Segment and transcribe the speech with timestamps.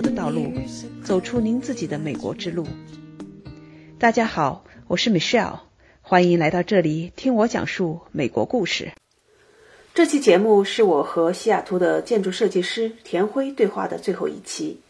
[0.00, 0.52] 的道路，
[1.02, 2.66] 走出您自己的美国之路。
[3.98, 5.60] 大家好，我是 Michelle，
[6.02, 8.92] 欢迎来到这里听我讲述美国故事。
[9.94, 14.80] 这期节目是我和西雅图的建筑设计师田辉对话的最后一期。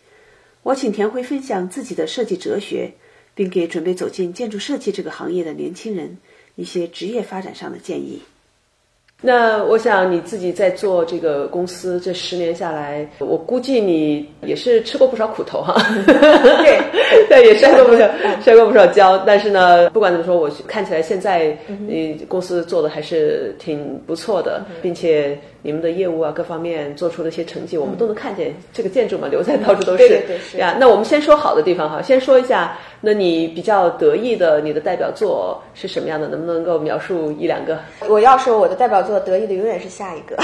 [0.62, 2.92] 我请田辉分享自己的设计哲学，
[3.34, 6.18] 并给准备走进建筑设计这个行业的年轻人
[6.56, 8.20] 一些职业发展上的建议。
[9.20, 15.74] 那我想你自己在做这个公司这十年下来，我估计你也是吃过不少苦头哈。
[16.06, 16.80] 对，
[17.28, 18.08] 对，也摔过不少，
[18.40, 19.18] 摔过不少跤。
[19.26, 21.56] 但是呢，不管怎么说，我看起来现在
[21.88, 25.36] 你公司做的还是挺不错的，并且
[25.68, 28.54] 你们的业务啊各方面做出的一些成绩，我们都能看见。
[28.72, 30.08] 这个建筑嘛，留在到处都是。
[30.08, 36.26] 对对是呀，那我们先说好的地方哈，先说一下，那你比较得意的你的代表作是什么样的？
[36.26, 37.78] 能不能够描述一两个？
[38.08, 40.38] 我要说我的代表作得意的永远是下一个，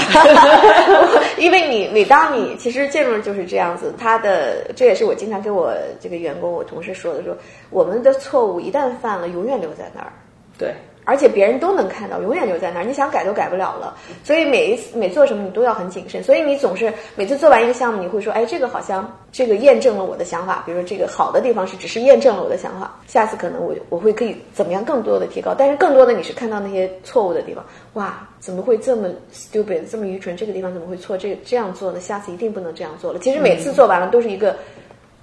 [1.41, 7.35] 因为你每当你其实建筑就是这样子，他的这也是我经常跟我这个员工、我同事说的，说
[7.71, 10.13] 我们的错误一旦犯了，永远留在那儿。
[10.55, 10.71] 对。
[11.05, 13.95] 而且别人都能看到，永远留在那儿，你想改都改不了了。
[14.23, 16.21] 所以每一次每做什么，你都要很谨慎。
[16.23, 20.63] 所以你总是每次做完一个项目，你会说，哎，这个好像这个验证了我的想法。
[20.65, 25.55] 比如说这个好的地方是只是验证了我的想法，下次可能我我会可以怎么样更多的提高。
[25.57, 30.35] 但是更多的你是看到那些错误的地方，哇，怎么会这么 stupid，这么愚蠢？
[30.35, 31.15] 这个地方怎么会错？
[31.17, 33.19] 这个这样做呢，下次一定不能这样做了。
[33.19, 34.55] 其实每次做完了都是一个。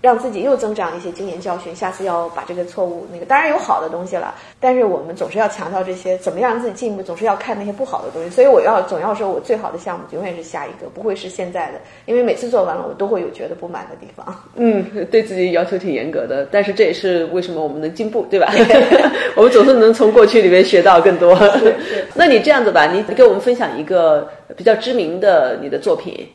[0.03, 8.29] 让自己又增长一些经验教训，下次要把这个错误那个，当然有好的东西了，但是我们总是要强调这些，怎么样让自己进步，总是要看那些不好的东西。
[8.29, 14.27] 所以我要总要说我最好的项目永远是下一个，不会是现在的，因为每次做完了我都会有觉得不满的地方。
[14.57, 18.53] 嗯，对自己要求挺严格的，但是这也是为什么我们能进步，对吧？
[19.37, 21.39] 我们总是能从过去里面学到更多。
[22.13, 26.29] 那你这样子吧，你给我们分享一个比较知名的你的作品。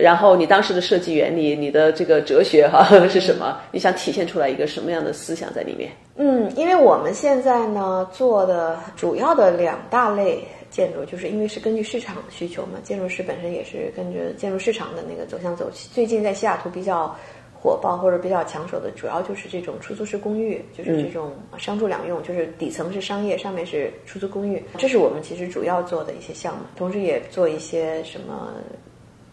[0.00, 3.58] 然后你当时的设计原理，你的这个哲学哈 是什么？
[3.72, 5.90] 你想体现出来一个什么样的思想在里面？
[6.16, 15.70] 嗯，因为我们现在呢做的主要的两大类建筑，就是因为是根据市场需求嘛，建筑师本身也是跟着建筑市场的那个走向走。
[15.92, 17.14] 最近在西雅图比较
[17.60, 24.62] 火爆或者比较抢手的，主要就是这种出租式公寓，就是这种商住两用，就是底层是商业，上面是出租公寓。
[24.76, 28.52] 这是我们其实主要做的一些项目，同时也做一些什么。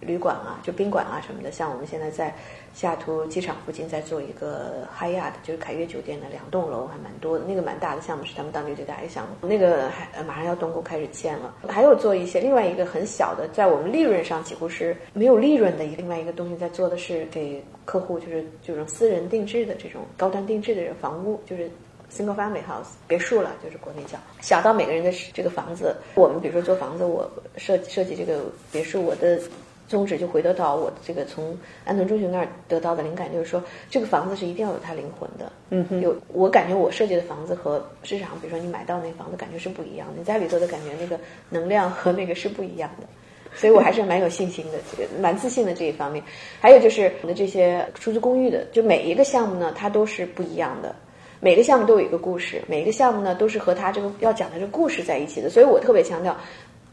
[0.06, 2.34] 旅馆啊，就宾馆啊什么的，像我们现在在
[2.74, 7.46] 西雅图机场附近在做一个 Hyatt，就是凯悦酒店的两栋楼，还蛮多的。
[7.48, 11.54] 那个蛮大的项目是他们当地最大一个项目，那个还马上要动工开始建了。
[11.68, 21.70] 还有做一些另外一个很小的，在我们利润上几乎是没有利润的一另外一个东西，在做的是给客户就是这种私人定制的这种高端定制的房屋，就是
[22.12, 25.96] single family house 别墅了，就是国内叫小到每个人的这个房子。
[26.16, 29.40] 我们比如说做房子，我设设计这个别墅，我的。
[29.88, 35.52] 宗旨就回得到我这个从安藤忠雄那儿得到的灵感，就是说这个房子是一定要有它灵魂的。
[35.70, 41.20] 嗯哼，有我感觉我设计的房子和市场，比如说你买到那房子感觉是不一样的，你在里头的感觉那个
[41.50, 43.08] 能量和那个是不一样的，
[43.56, 46.24] 所以我还是蛮有信心的，这个蛮自信的这一方面。
[46.60, 50.96] 还有就是我们的这些出租公寓的，就每一个项目呢，它都是不一样的，
[51.40, 56.36] 每个项目都有一个故事，每一个项目呢都是和它这个要讲的这个故事在一起的，所以我特别强调。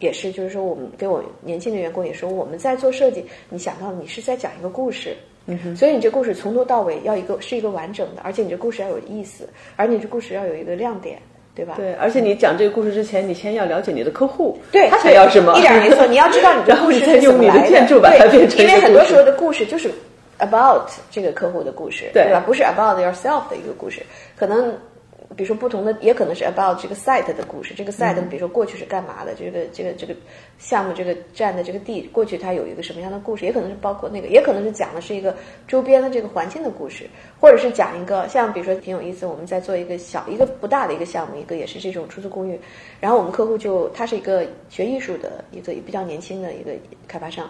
[0.03, 11.19] 也是，就是说，我们给我年轻的员工也说，我们在做设计，你想到你是在讲一个故事，嗯哼，所以你这故事从头到尾要一个是一个完整的，而且你这故事要有意思，而你这故事要有一个亮点，
[11.55, 11.75] 对吧？
[11.77, 19.91] 对，而且你讲这个故事之前，你先要了解你的客户，对他想要什么，一点没错，你要知道你的故事 是怎么来的，对，因为很多时候的故事就是
[20.39, 22.43] about 这个客户的故事，对吧？
[22.45, 24.03] 不是 about yourself 的一个故事，
[24.37, 24.75] 可能。
[25.37, 27.75] 比如说不同的，也可能是 about 这个 site 的故事。
[27.75, 29.35] 这个 site，比如说过去是干嘛的？
[29.35, 30.15] 这个这个这个
[30.59, 33.45] 项目这个占的这个地，过去它有一个什么样的故事？
[33.45, 35.35] 也可能是包括那个，也可能是讲的是一个
[35.67, 37.09] 周边的这个环境的故事，
[37.41, 42.59] 或者是讲一个像比如说挺有意思，我们在做一个小一个不大的一个项目，一个也是这种出租公寓。
[43.01, 46.73] 然后我们客户就他是一个学艺术的一个比较年轻的一个
[47.09, 47.49] 开发商，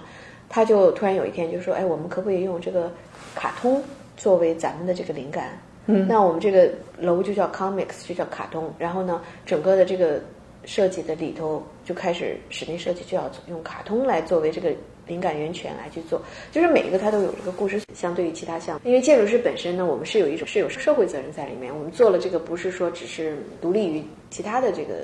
[0.49, 2.93] 他就突然有一天就说：“哎，我们可不可以用这个
[3.35, 3.83] 卡通
[4.17, 8.73] 作为咱们的这个灵感？”嗯，那我们这个楼就叫 comics，就叫卡通。
[8.79, 10.21] 然后呢，整个的这个
[10.65, 14.73] 设计的里头就开始室内设计就要用卡通来作为这个
[15.09, 16.23] 灵感源泉来去做。
[16.53, 21.75] 就是每一个它都有这个故事，相对于其他项目，因为建筑师本身呢，我们是有一种是有社会责任在里面。
[21.77, 24.95] 我们做了这个不是说只是独立于其他的这个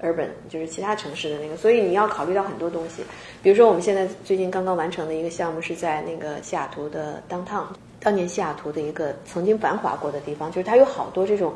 [0.00, 3.04] urban，就是其他城市的那个，所以你要考虑到很多东西。
[3.40, 7.66] 比如说我们现在最近刚刚完成的一个项目是在那个西雅图的 downtown。
[8.02, 11.52] 当年西雅图的一个曾经繁华过的地方，就是它有好多这种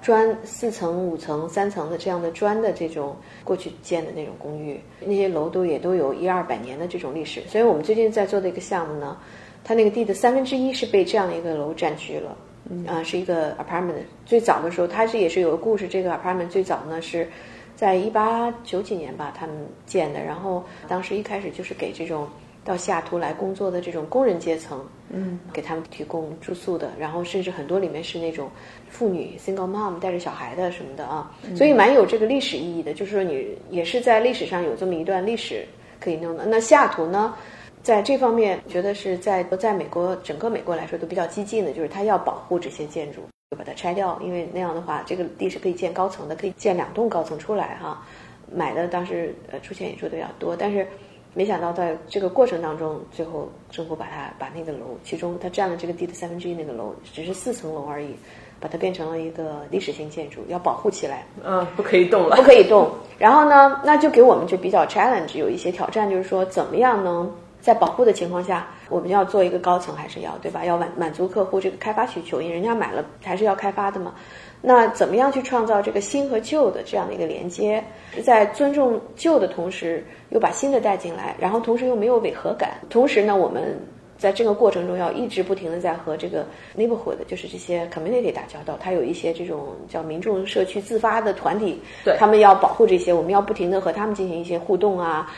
[0.00, 3.14] 砖四层、五层、三层的这样的砖的这种
[3.44, 7.42] 过去建的那种公寓，那些楼都也都有一二百年的这种历史。
[7.46, 9.16] 所以我们最近在做的一个项目呢，
[9.62, 12.36] 它那个地的三分之一是被这样的一个楼占据了。
[12.70, 13.94] 嗯，啊，是一个 apartment。
[14.24, 15.88] 最早的时候，它是也是有个故事。
[15.88, 17.28] 这个 apartment 最早呢是
[17.74, 19.56] 在一八九几年吧，他们
[19.86, 20.22] 建的。
[20.22, 22.28] 然后当时一开始就是给这种
[22.70, 26.92] 到西雅图来工作的这种工人阶层，嗯，给他们提供住宿的。
[26.98, 28.48] 然后甚至很多里面是那种
[28.88, 32.94] 妇女 single mom 带着小孩的什么的啊，所以蛮有这个历史意义的。
[32.94, 35.66] 就是说你也是在历史上有这么一段历史
[35.98, 36.46] 可以弄的。
[36.46, 37.34] 那西雅图呢？
[37.82, 48.06] 在这方面，觉得是在在美国整个美国来说都比较激进的，就是他要保护这些建筑，就把它拆掉，因为那样的话，这个地是可以建高层的，可以建两栋高层出来哈。
[48.52, 50.86] 买的当时呃出钱也出的比较多，但是
[51.34, 58.14] 没想到在这个过程当中，最后政府把它把那个楼，其中它占了这个地的三分之一，那个楼只是四层楼而已，
[58.58, 61.24] 把它变成了一个历史性建筑，要保护起来。
[61.44, 62.90] 嗯，不可以动了，不可以动。
[63.18, 67.32] 然后呢，那就给我们就比较 challenge，有一些挑战，就是说怎么样能。
[67.60, 70.64] 在保护的情况下，我们要做一个高层，还是要对吧？
[70.64, 74.14] 要满满足客户这个开发需求，因为人家买了还是要开发的嘛。
[74.62, 77.82] 那怎么样去创造这个新和旧的这样的一个连接，
[78.22, 82.72] 在尊重旧的同时，又把新的带进来，然后同时又没有违和感。
[82.90, 83.78] 同时呢，我们
[84.18, 86.44] 在这个过程中要一直不停的在和这个
[86.76, 88.76] neighborhood，就是这些 community 打交道。
[88.78, 95.32] 它有一些这种叫民众社区自发的团体，对他们要保护这些，我们要不停的和他们进行一些互动啊。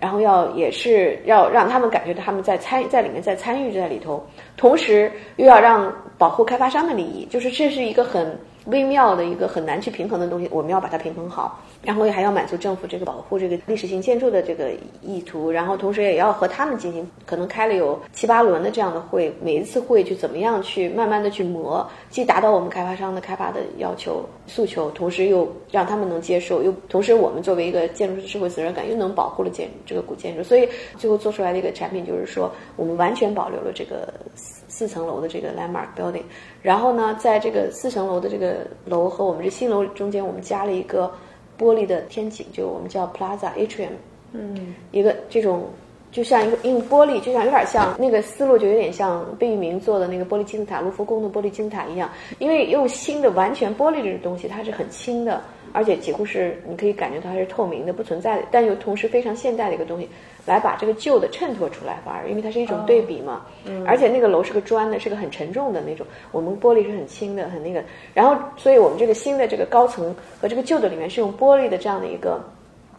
[0.00, 4.24] 然后要也是要让他们感觉到他们在参在里面在参与在里头，
[4.56, 11.60] 同时又要让保护开发商的利益，就是这是一个很微妙的一个很难去平衡的东西，我们要把它平衡好。
[11.82, 14.70] 然后还要满足政府这个保护这个历史性建筑的这个
[15.02, 36.22] 意图，然后同时也要和他们进行可能开了有七八轮的这样的会，每一次会去怎么样去慢慢的去磨，既达到我们开发商的开发的要求诉求，同时又让他们能接受，又同时我们作为一个建筑师社会责任感又能保护了建筑这个古建筑，所以最后做出来的一个产品就是说我们完全保留了这个四四层楼的这个 landmark building，
[36.62, 41.12] 然后呢，在这个四层楼的这个楼和我们这新楼中间，我们加了一个。
[41.58, 43.92] 玻璃的天井，就我们叫 Plaza Atrium，
[44.32, 45.70] 嗯，一个这种
[46.10, 52.10] 就像一个用玻璃，就像有点像那个思路，就有点像贝聿铭做的那个玻璃金字塔，卢浮宫的玻璃金字塔一样。
[52.38, 55.42] 因为用新的完全玻璃这种东西，它是很轻的，
[55.72, 60.08] 而且几乎是你可以感觉到它是透明的、不存在的，但又同时非常现代的一个东西。
[60.46, 63.44] 来把这个旧的衬托出来，反而因为它是一种对比嘛，
[63.84, 67.82] 而且那个楼是个砖的，是个很沉重的那种，我们玻璃是很轻的，很那个，
[68.14, 72.40] 然后所以我们这个新的这个高层和这个旧的里面是用玻璃的这样的一个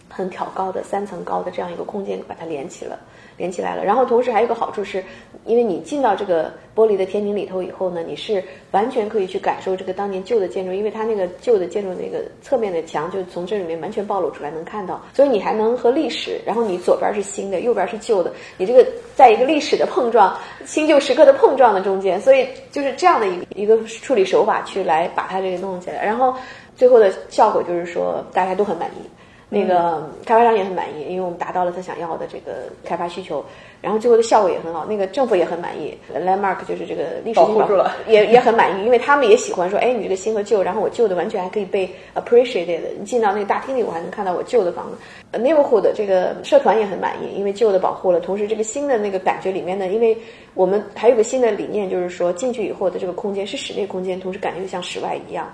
[0.10, 3.00] 很挑高的三层高的这样一个空间把它连起了。
[3.38, 5.04] 连起来了，然后同时还有一个好处是，
[5.46, 18.84] 因为你进到这个玻璃的天井里头以后呢，你是完全可以去感受这个当年旧的建筑，因为它那个旧的建筑那个侧面的墙就从这里面完全暴露出来，能看到，所以你还能和历史，然后你左边是新的，右边是旧的，你这个
[19.16, 26.34] 在一个历史的碰撞、新旧时刻的碰撞的中间，所以就是这样的一个一个处理手法去来把它这个弄起来，然后
[26.76, 29.08] 最后的效果就是说大家都很满意。
[29.50, 33.44] 那个开发商也很满意，因为我们达到了他想要的这个开发需求，
[33.82, 34.86] 然后最后的效果也很好。
[34.86, 42.82] 那个政府也很满意，Landmark 就是这个历史保护住了，也也很满意，因为他们也喜欢说，哎，你这个新和旧，然后我旧的完全还可以被 appreciated。
[43.00, 44.98] 你进到那个大厅里，我还能看到我旧的房子。
[45.40, 50.18] Neighborhood 的这个社团也很满意，因为旧的保护了，同时这个新的那个感觉里面呢，因为
[50.56, 55.50] 我们还有个新的理念，就是说进去以后的这个空间是室内空间，同时感觉像室外一样。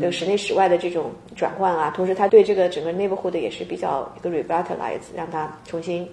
[0.00, 6.08] 就室内室外的这种转换啊，同时他对这个整个 neighborhood 也是比较一个 revitalize，让它重新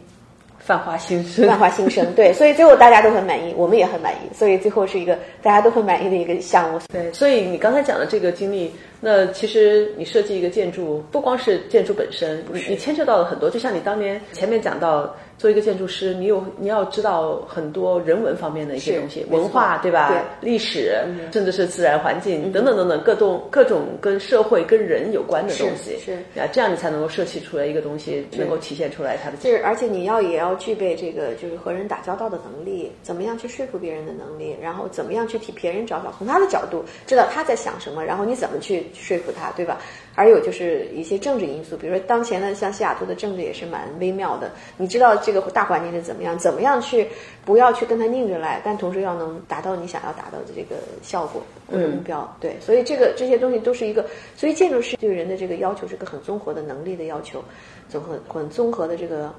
[0.65, 2.05] 焕发新生，焕发新生。
[2.13, 6.79] 对，所以最后大家都很满意，我们也很满意，所以最后是一个大家都很满意的一个项目。
[6.91, 8.71] 对，所以你刚才讲的这个经历。
[9.05, 13.49] 那其实你设计一个建筑，不光是建筑本身，你你牵扯到了很多。
[13.49, 20.09] 就像你当年前面讲到，做一个建筑师，你有你要知道很多人文方面的一些东西，文化对吧？
[20.39, 25.97] 历史，甚至是自然环境等等等等各种各种跟社会跟人有关的东西。
[25.99, 29.35] 是啊，这样你才能够设计出来一个东西，能够体现出来它的。
[29.35, 38.85] 就是而且你要也要具备这个就是和人打交道的能力，怎么样去说服别人的能力，然后怎么样去替别人着想，从他的角度知道他在想什么，然后你怎么去。
[38.93, 39.81] 说服他，对吧？
[40.15, 44.51] 还有就是一些政治因素，比如说当前的像西雅图的政治也是蛮微妙的。
[44.77, 46.37] 你知道这个大环境是怎么样？
[46.37, 47.07] 怎么样去
[47.43, 52.37] 不要去跟它拧着来，但同时要能达到你想要达到的这个效果或者目标。
[52.39, 54.05] 对，所以这个这些东西都是一个，
[54.37, 57.43] 所以建筑师对人的这个要求是个很综合的能力的要求，
[57.89, 59.33] 综合很综合的这个。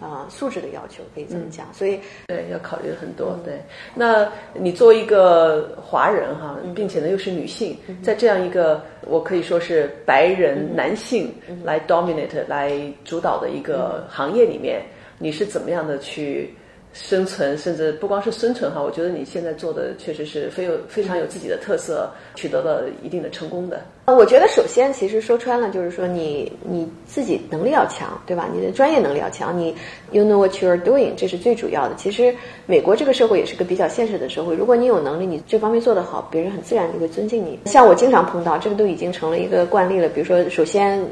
[0.00, 3.38] 啊，素质的要求可以这么讲，所以对要考虑很多。
[3.44, 3.62] 对，
[3.94, 11.32] 那你作为一个华人哈，并且呢又是女性，在这样一个我可以说是白人男性
[11.64, 14.82] 来 dominate 来主导的一个行业里面，
[15.18, 16.54] 你是怎么样的去
[16.98, 23.82] 生存，甚至不光是生存哈，我觉得你现在做的确实是非有非常有自己的特色，取得了一定的成功的。
[24.06, 28.48] 我觉得首先其实说穿了就是说你你自己能力要强，对吧？
[28.52, 29.74] 你的专业能力要强，你
[30.10, 31.94] you know what you're doing，这是最主要的。
[31.96, 32.34] 其实
[32.64, 37.58] 美国这个社会也是个比较现实的社会，如果你有能力，你这方面做得好，别人很自然就会尊敬你。
[37.66, 41.04] 像我经常碰到这个都已经成了一个惯例了，比如说首先。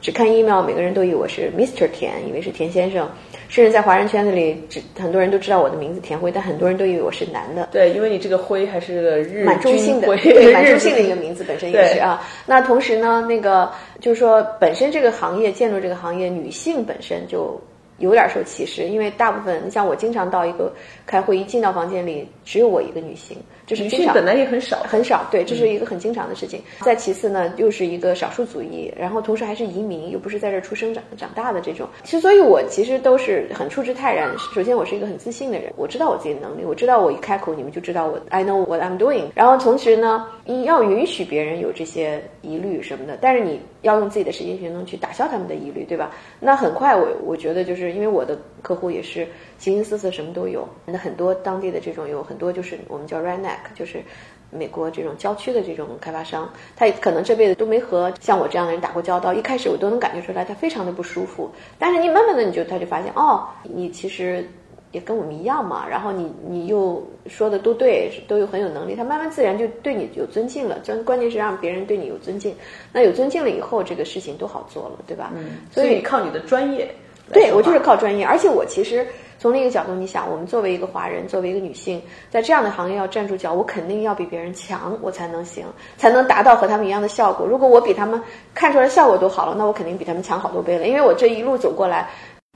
[0.00, 1.88] 只看 email，每个人都以为我是 Mr.
[1.90, 3.08] 田，以为是田先生，
[3.54, 7.68] 甚至在华人圈子里，只很多人都知道我的名字田辉，但很多人都以为我是男的。
[7.70, 12.20] 对，因为你这个辉还是个日蛮中性的，对， 蛮中性的一个名字本身也是啊。
[12.46, 13.70] 那同时呢，那个
[14.00, 17.60] 就是说，本身这个行业建筑这个行业，女性本身就。
[17.98, 20.70] 有点受歧视，因为大部分你像我经常到一个
[21.06, 26.60] 开会，一进到房间里只有我一个女性，这是经常本来也很少很少，对，这是一个很经常的事情。
[26.80, 31.88] 再其次呢，又是一个少数族裔，然后同时还是移民，又不是在这出生长长大的这种。
[32.02, 34.30] 其实，所以我其实都是很处之泰然。
[34.54, 39.26] 首先，我是一个很自信的人，我知道我自己的能力，我知道我一开口你们就知道我 I know what I'm doing。
[39.34, 46.10] 然后同时呢，你要允许别人有这些疑虑什么的，但是你要用自己的实际行动去打消他们的疑虑，对吧？
[46.40, 47.84] 那很快，我我觉得就是。
[47.94, 49.28] 因为我的客户也是
[49.58, 50.66] 形形色色，什么都有。
[50.86, 54.02] 那很多当地的这种有很多就是我们叫 redneck，就是
[54.50, 59.34] 美国这种郊区的这种开发商，他可能这辈子都没和像我这样的人打过交道。
[59.34, 61.50] 一开始我都能感觉出来，他非常的不舒服。
[61.78, 64.48] 但是你慢慢的，你就他就发现，哦，你其实
[64.92, 65.86] 也跟我们一样嘛。
[65.86, 70.80] 然后你你又说的都对，都有很有能力，他慢慢自然就对你有尊敬了。
[70.86, 72.54] 关关键是让别人对你有尊敬，
[72.94, 75.32] 那有尊敬了以后，这个事情都好做了，对吧？
[75.36, 75.58] 嗯。
[75.70, 76.88] 所以靠你的专业。
[77.32, 79.06] 对，我就是靠专业，而且我其实
[79.38, 82.00] 从另一个角度，你想，我们作为一个华人，作为一个女性，
[82.30, 85.64] 在这样的行业要站住脚，我肯定要比别人强，我才能行，
[85.96, 87.46] 才能达到和他们一样的效果。
[87.46, 88.20] 如果我比他们
[88.54, 90.86] 看出来效果都好了，那我肯定比他们强好多倍了。
[90.86, 92.08] 因为我这一路走过来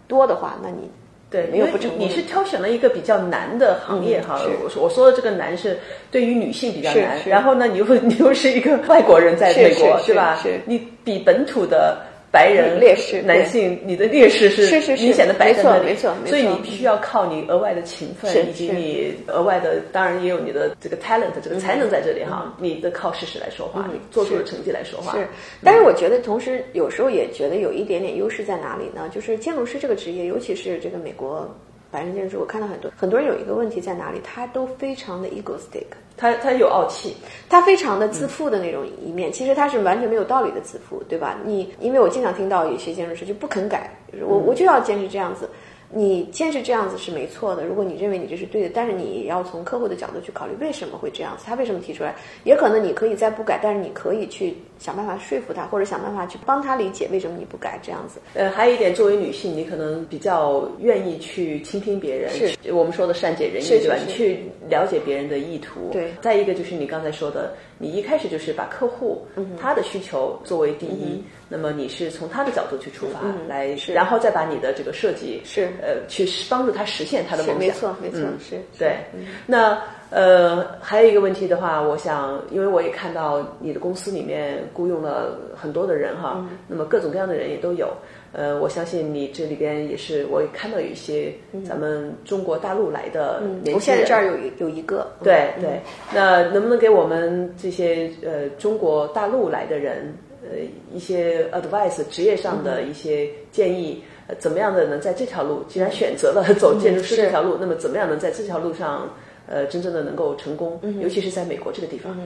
[0.06, 0.90] 多的话，那你
[1.30, 1.98] 对没有不成功。
[1.98, 5.78] 你是挑选了一个比较难的行业哈，我我说的这个难是
[6.10, 10.38] 对于女性比较难，然后呢，你又 你又是一个外国人在美国是吧？
[10.42, 11.98] 是你比本土的。
[12.30, 25.12] 白人劣势，男性，你的劣势是明显的摆在那里，没错，没错，所以你必须要靠你额外的勤奋，以及你额外的，当然也有你的这个 talent，这个才能在这里哈，你的靠事实来说话，你做出的成绩来说话。
[25.12, 25.26] 是，
[25.64, 29.10] 但是我觉得同时有时候也觉得有一点点优势在哪里呢？
[29.14, 31.48] 就是建筑师这个职业，尤其是这个美国
[31.90, 35.86] 白人建筑师，我看到很多很多人有一个问题在哪里，他都非常的 egoistic。
[36.20, 37.16] 他他有傲气，
[37.48, 41.36] 他非常的自负的那种一面，其实他是完全没有道理的自负，对吧？
[41.44, 43.90] 你因为我经常听到有些建筑师就不肯改，
[44.26, 45.48] 我我就要坚持这样子。
[45.90, 52.14] 你坚持这样子是没错的，如果你认为你这是对的，但是你也要从客户的角度去考虑为什么会这样子，他为什么提出来？
[52.44, 58.20] 也可能你可以再不改，但是你可以去想办法说服他，或者想办法去帮他理解为什么你不改这样子。
[58.34, 63.96] 呃，还有一点，作为女性，你可能比较愿意去倾听别人，是我们说的善解人意，对吧？
[63.96, 65.88] 你去了解别人的意图。
[65.90, 66.12] 对。
[66.20, 69.26] 再一个就是你刚才说的，你一开始就是把客户
[69.60, 71.22] 他的需求作为第一。
[71.50, 77.58] 那么你是从他的角度去出发来，然后再把你的这个设计是呃去帮助他实现他的梦想。
[77.58, 78.98] 没错，没错，是对。
[79.46, 79.80] 那
[80.10, 87.90] 呃还有一个问题的话，我想，因为我也看到你的公司里面雇佣了很多的人哈，那么各种各样的人也都有。
[88.32, 91.32] 呃，我相信你这里边也是，我也看到有一些
[91.66, 93.74] 咱们中国大陆来的年轻人。
[93.74, 95.06] 我现在这儿有有一个。
[95.22, 95.80] 对对，
[96.14, 100.14] 那能不能给我们这些呃中国大陆来的人？
[100.40, 100.56] 呃，
[100.94, 109.12] 一些 advice 职业上的一些建议，呃，怎么样的能在这条路，既然选择了走建筑师这条路，那么怎么样能在这条路上，
[109.48, 110.78] 呃，真正的能够成功？
[111.00, 112.16] 尤其是在美国这个地方。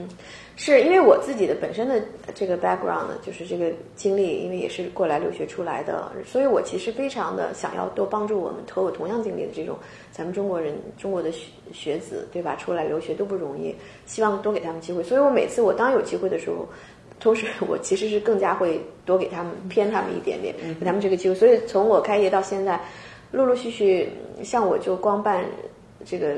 [0.56, 2.02] 是因为我自己的本身的
[2.34, 9.76] 这个 background，就是这个经历，因为也是过来留学出来的，所以我其实非常的想要多帮助我们和我同样经历的这种
[10.10, 12.56] 咱们中国人、中国的学学子，对吧？
[12.56, 13.74] 出来留学都不容易，
[14.04, 15.02] 希望多给他们机会。
[15.02, 16.66] 所以我每次我当有机会的时候。
[17.20, 21.34] 同时，我其实是更加会多给他们偏他们一点点，给他们这个机会。
[21.36, 22.80] 所以从我开业到现在，
[23.30, 24.08] 陆陆续续，
[24.42, 25.44] 像我就光办
[26.04, 26.34] 这个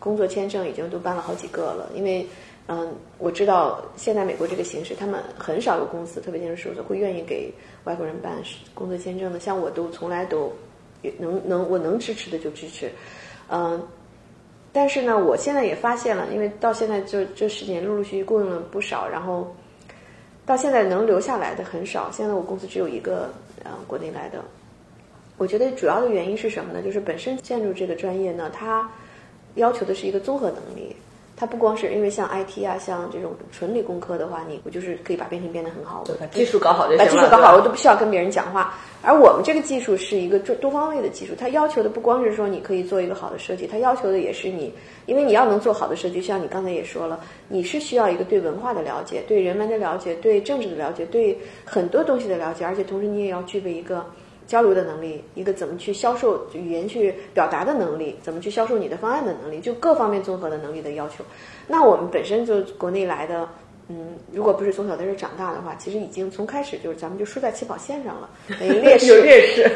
[0.00, 1.88] 工作签证，已经都办了好几个了。
[1.94, 2.26] 因为，
[2.66, 7.52] 嗯，我知道现在美国这个形势，他们很少有公司，特别建筑事务所会愿意给
[7.84, 8.32] 外国人办
[8.74, 9.38] 工作签证的。
[9.38, 10.52] 像我都从来都
[11.18, 12.90] 能能我能支持的就支持，
[13.48, 13.80] 嗯。
[14.72, 19.54] 但是呢，我现在也发现了，因为到现在这这十年，陆陆续续雇佣了不少，然后。
[20.46, 23.30] 到现在能留下来的很少，现在我公司只有一个，
[23.62, 24.42] 呃，国内来的。
[25.36, 26.82] 我觉得主要的原因是什么呢？
[26.82, 28.90] 就是本身建筑这个专业呢，它
[29.54, 30.94] 要求的是一个综合能力。
[31.36, 37.04] 它不光是因为像 IT 啊，像这种纯理工科的话，你我就是可以把编程变得很好，把技术搞好就行把。
[37.06, 38.74] 技术搞好，我都不需要跟别人讲话。
[39.00, 44.70] 而我们这个技术是一个多多方位的技术，它要求的不光是说你可以做一个好的设计，它要求的也是你，
[45.06, 54.04] 因为你要能做好的设计，像你刚才也说了，你是需要一个对文化的了解、对人文的了解、对政治的了解、对很多东西的了解，而且同时你也要具备一个。
[54.50, 61.22] 交流的能力，一个怎么去销售语言去表达的能力，怎么去销售你的方案的能力，就各方面综合的能力的要求。
[61.68, 63.48] 那我们本身就国内来的，
[63.86, 68.28] 嗯，如果不是从小在这长大的话，其实已经从开始就是咱们就输在起跑线上了，
[68.60, 69.70] 有劣势，有劣势，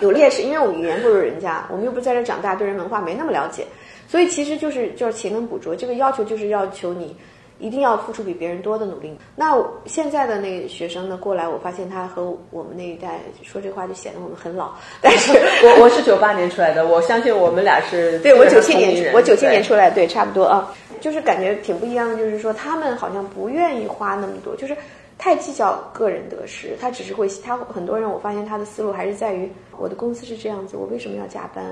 [0.00, 3.66] 有劣势， 因为我们语言不如人家，我们又不在这长大，对人文化没那么了解，
[4.06, 7.16] 所以其实就是就是勤能补拙，这个要求就是要求你。
[7.60, 9.16] 一定要付出比别人多的努力。
[9.36, 14.70] 那现在的那个学生呢，过来，我发现他和我们那一代说这话就显得我们很老。
[15.00, 15.32] 但是
[15.64, 20.74] 我我是九八年出来的，我相信我们俩是 对我九七年，我九七年出来，对，差不多啊。
[21.00, 24.76] 就是感觉挺不一样的，就是说他们好像不愿意花那么多，就是
[25.16, 26.76] 太计较个人得失。
[26.78, 31.64] 他只是会，他很多人我发现他的思路还是在于我的公司是这样子，我为什么要加班？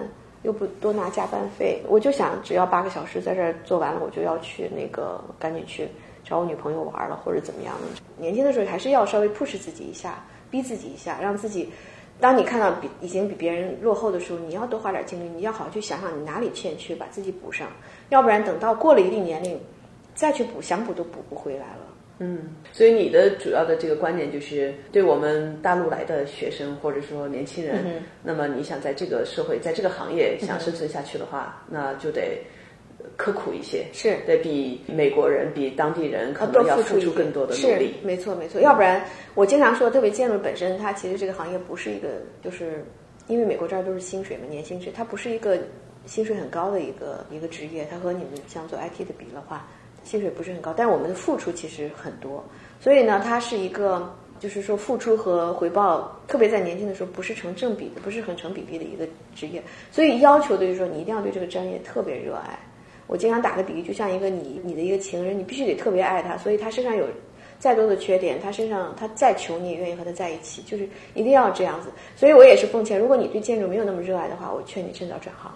[0.49, 5.87] 又不多拿加班费，我就想只要八个小时在这儿做完了，我就要去那个赶紧去
[6.25, 8.00] 找我女朋友玩了，或者怎么样的。
[8.17, 11.69] 年轻的时候还是要稍微 push 自己一下，逼自己一下，让自己。
[12.19, 17.69] 当你看到比已经比别人落后的时候，你要多花点精力，你要好好去想想你哪里欠缺，把自己补上。
[18.09, 19.61] 要不然等到过了一定年龄，
[20.14, 21.88] 再去补，想补都补不回来了。
[22.21, 22.39] 嗯，
[22.73, 32.39] 所以你的主要的这个观点就是，对我们大陆来的学生或者说年轻人，嗯那么你想在这个社会，在这个行业想生存下去的话，那就得
[33.17, 34.17] 刻苦一些，是。
[34.27, 37.95] 得比美国人、比当地人可能要付出更多的努力。
[38.03, 42.09] 没错没错，要不然我经常说，特别建筑本身，它其实这个行业不是一个，
[42.43, 42.85] 就是
[43.29, 45.57] 因为美国这儿都是薪水嘛，年薪制，它不是一个
[46.05, 49.69] 薪水很高的一个一个职业，它和你们像做 IT 的比的话，
[50.09, 52.43] 薪水不是很高，但是我们的付出其实很多，
[52.81, 54.12] 所以呢，它是一个。
[54.41, 59.04] 就是说，付出和回报，特别在年轻的时候，不是成正比的，不是很成比例的一个
[59.35, 62.56] 职业，所以要求的就是说，你一定要对这个专业特别热爱。
[63.09, 67.04] 我经常打个比喻，就像一个你你的一个情人，你必须得特别爱他，所以他身上有
[67.59, 71.89] 再多的缺点，他身上他再穷，你也愿意和他在一起，就是一定要这样子。
[72.15, 75.52] 所以我也是奉劝，如果你对建筑没有那么热爱的话，我劝你趁早转行，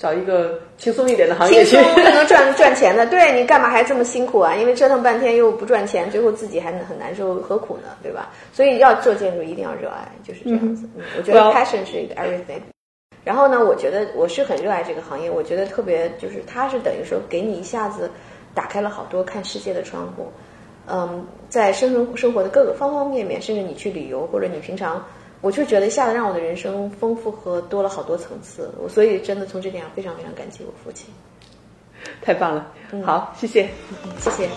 [0.00, 1.76] 找一个轻松一点的行业去。
[1.76, 3.06] 轻松又能赚赚钱的。
[3.06, 4.56] 对你干嘛还这么辛苦啊？
[4.56, 7.90] 因为折腾半天又不赚钱，最后自己还很难受，何苦呢？
[8.02, 8.30] 对吧？
[8.52, 10.88] 所以要做建筑一定要热爱，就是这样子。
[10.96, 12.62] 嗯我觉得 passion 是一个 everything。
[13.22, 18.10] 然后呢，我觉得我是很热爱这个行业，我觉得特别就是它是等于说给你一下子
[18.54, 20.26] 打开了好多看世界的窗户。
[20.88, 25.04] 嗯，在生生生活的各个方方面面，甚至你去旅游或者你平常，
[25.40, 31.06] 我就觉得一下子让我的人生丰富和多了好多层次，我所以真的从这点上非常非常感激我父亲，
[32.20, 32.72] 太棒了，
[33.04, 33.68] 好，谢谢，
[34.18, 34.48] 谢谢。